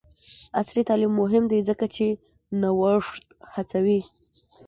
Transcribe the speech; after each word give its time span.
عصري 0.59 0.81
تعلیم 0.89 1.11
مهم 1.21 1.43
دی 1.51 1.59
ځکه 1.69 1.85
چې 1.95 2.05
نوښت 2.61 3.25
هڅوي. 3.53 3.99